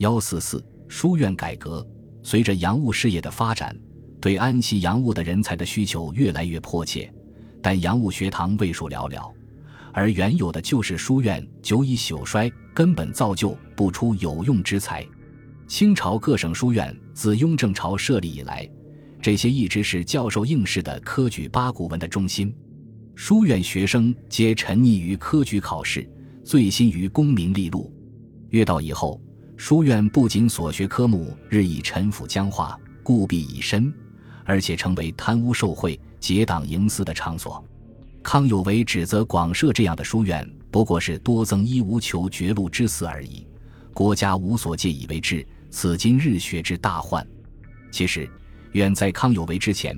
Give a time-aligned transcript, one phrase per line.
[0.00, 1.86] 幺四四书院改革，
[2.22, 3.78] 随着洋务事业的发展，
[4.18, 7.12] 对安西洋务的人才的需求越来越迫切，
[7.60, 9.30] 但洋务学堂位数寥寥，
[9.92, 15.06] 而原有的旧式书院久已朽衰，根本造就不出有用之才。
[15.68, 18.66] 清朝各省书院自雍正朝设立以来，
[19.20, 22.50] 这些一直是教授应试的科举八股文的中心。
[23.14, 26.10] 书院学生皆沉溺于科举考试，
[26.42, 27.92] 醉心于功名利禄。
[28.48, 29.20] 越到以后，
[29.62, 33.92] 书院不仅所学科目日益陈腐僵化、固闭已深，
[34.42, 37.62] 而且成为贪污受贿、结党营私的场所。
[38.22, 43.46] 康有为指责广设这样的书院，不过是多增一无求绝路之死而已。
[43.92, 47.24] 国家无所借以为治，此今日学之大患。
[47.92, 48.26] 其实，
[48.72, 49.94] 远在康有为之前，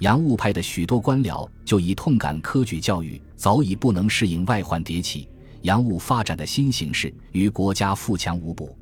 [0.00, 5.26] 洋务派的许多官僚就已痛感科举教育早已不能适应外患迭起、
[5.62, 8.76] 洋务发展的新形势，与国家富强无补。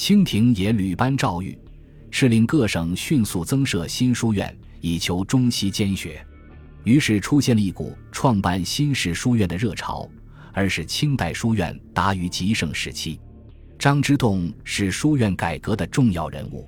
[0.00, 1.54] 清廷也屡颁诏谕，
[2.10, 6.26] 敕令各省迅速增设新书院，以求中西兼学。
[6.84, 10.08] 于是出现了一股创办新式书院的热潮，
[10.54, 13.20] 而是清代书院达于极盛时期。
[13.78, 16.66] 张之洞是书院改革的重要人物，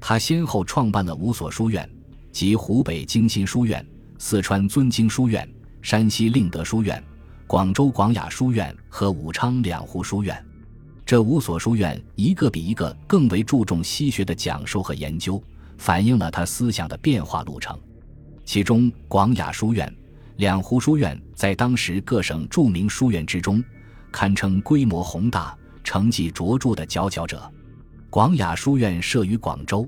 [0.00, 1.86] 他先后创办了五所书院，
[2.30, 5.46] 即湖北经新书院、四川尊经书院、
[5.82, 7.04] 山西令德书院、
[7.46, 10.42] 广州广雅书院和武昌两湖书院。
[11.12, 15.44] 这五所书院一个比一个更为注重西学的讲授和研究，
[15.76, 17.78] 反映了他思想的变化路程。
[18.46, 19.94] 其中，广雅书院、
[20.36, 23.62] 两湖书院在当时各省著名书院之中，
[24.10, 27.52] 堪称规模宏大、成绩卓著的佼佼者。
[28.08, 29.86] 广雅书院设于广州，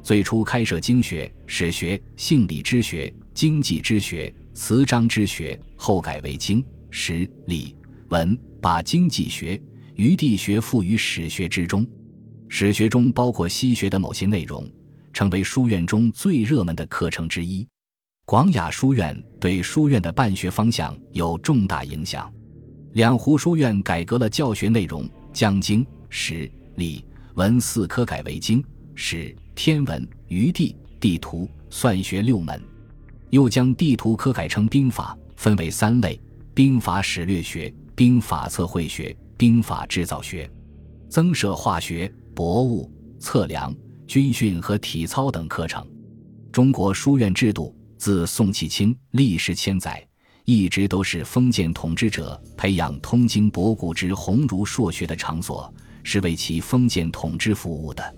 [0.00, 7.74] 最初开设经学、史学、性理之学、经济之学、词章之学，后改为经、史、理、
[8.10, 9.60] 文，把经济学。
[9.94, 11.86] 余地学附于史学之中，
[12.48, 14.68] 史学中包括西学的某些内容，
[15.12, 17.66] 成为书院中最热门的课程之一。
[18.24, 22.32] 广雅书院对书院的办学方向有重大影响。
[22.92, 28.62] 两湖书院改革了教学内容，将经、史、理、文四科改为经、
[28.94, 32.62] 史、天文、余地、地图、算学六门，
[33.30, 36.18] 又将地图科改成兵法，分为三类：
[36.54, 39.14] 兵法史略学、兵法测绘学。
[39.42, 40.48] 兵法制造学，
[41.08, 42.88] 增设化学、博物、
[43.18, 43.74] 测量、
[44.06, 45.84] 军训和体操等课程。
[46.52, 50.00] 中国书院制度自宋启清历时千载，
[50.44, 55.74] 一直都是封建统治者培养通经博古之鸿儒硕学的场所，
[56.04, 58.16] 是为其封建统治服务的。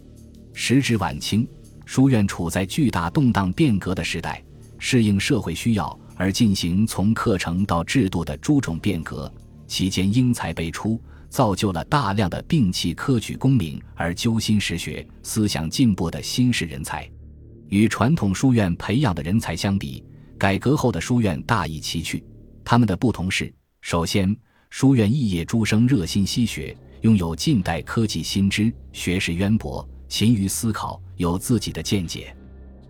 [0.53, 1.49] 时至晚清，
[1.87, 4.45] 书院处在巨大动荡变革的时代，
[4.79, 9.33] 适应社会需要而进行从课程到制度的诸种变革，
[9.67, 11.01] 期间英才辈出。
[11.35, 17.11] 造就了大量的摒弃科举功名而究心实学、思想进步的新式人才。
[17.71, 20.05] 与传统书院培养的人才相比，
[20.39, 22.25] 改革后的书院大异其趣。
[22.65, 24.33] 他们的不同是：首先，
[24.71, 32.33] 书院肄业诸生热心西学，拥有近代科技新知，学识渊博，勤于思考，有自己的见解。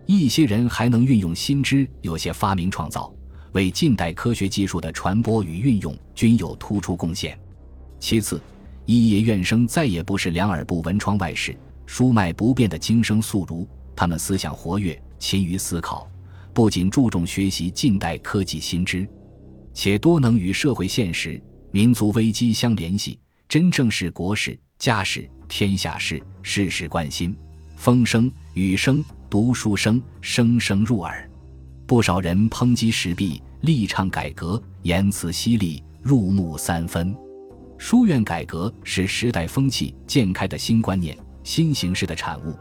[0.05, 3.11] 一些人还能运用新知，有些发明创造，
[3.53, 7.35] 为近代科学技术的传播与运用均有突出贡献。
[7.99, 8.39] 其次，
[8.85, 16.07] 一叶院生再也不是两耳不闻窗外事、书脉不变的经生宿儒，他们思想活跃，勤于思考，
[16.53, 19.07] 不仅注重学习近代科技新知，
[19.73, 21.41] 且多能与社会现实、
[21.71, 23.19] 民族危机相联系，
[23.49, 27.35] 真正是国事、家事、天下事，事事关心。
[27.75, 31.29] 风声、雨声、读书声，声声入耳。
[31.87, 37.15] 不少人抨击时弊，力倡改革，言辞犀利，入木三分。
[37.77, 42.57] 书院改革是时代风气渐开的新观念、新形式的产物，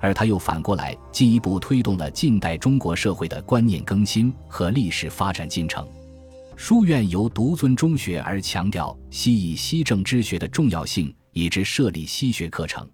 [0.00, 5.86] 而它又反过来进一步推动了近代中国社会的观念更新和历史发展进程。
[6.56, 12.88] 书院由独尊中学而强调西以西政之学的重要性，以致设立西学课程，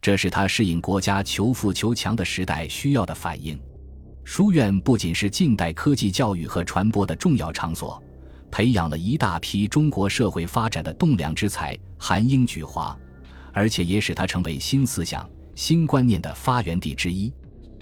[0.00, 3.58] 这是他适应国家求富求强的时代需要的反应。
[4.24, 8.02] 书院不仅是近代科技教育和传播的重要场所。
[8.54, 12.96] 培养了一大批中国社会发展的栋梁之才，含英举华，
[13.52, 17.32] 而且也使他成为新思想、新观念的发源地之一。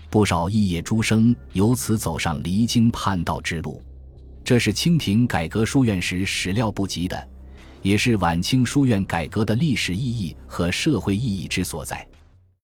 [0.08, 3.82] 不少肄业诸生由此走上离经叛道之路，
[4.42, 7.28] 这是清廷改革书院时始料不及的，
[7.82, 12.08] 也是晚清书院改革的历史意义和社会意义之所在。